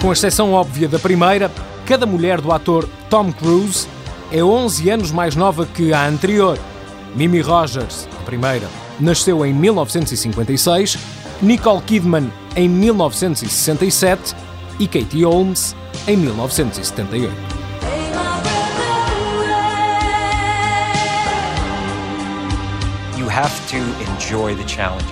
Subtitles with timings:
[0.00, 1.50] Com exceção óbvia da primeira,
[1.84, 3.86] cada mulher do ator Tom Cruise
[4.32, 6.58] é 11 anos mais nova que a anterior.
[7.14, 8.66] Mimi Rogers, a primeira,
[8.98, 10.96] nasceu em 1956,
[11.42, 14.34] Nicole Kidman em 1967
[14.80, 15.76] e Katie Holmes
[16.08, 17.53] em 1978.
[23.34, 23.78] Have to
[24.12, 25.10] enjoy the challenge